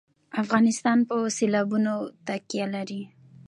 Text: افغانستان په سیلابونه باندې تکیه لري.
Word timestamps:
افغانستان 0.43 0.97
په 1.09 1.15
سیلابونه 1.37 1.91
باندې 1.97 2.17
تکیه 2.27 2.65
لري. 2.75 3.01